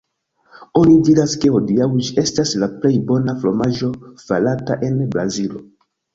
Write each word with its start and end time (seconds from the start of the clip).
Oni 0.79 0.95
diras 1.09 1.35
ke 1.43 1.51
hodiaŭ 1.55 1.87
ĝi 2.07 2.15
estas 2.21 2.55
la 2.65 2.71
plej 2.79 2.91
bona 3.13 3.37
fromaĝo 3.45 3.93
farata 4.25 4.81
en 4.91 4.99
Brazilo. 5.15 5.65